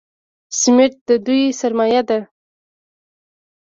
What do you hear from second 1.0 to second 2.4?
د دوی سرمایه ده.